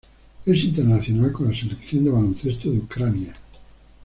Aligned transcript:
Es 0.47 0.63
internacional 0.63 1.31
con 1.31 1.49
la 1.51 1.55
Selección 1.55 2.03
de 2.05 2.09
baloncesto 2.09 2.71
de 2.71 2.79
Ucrania. 2.79 3.35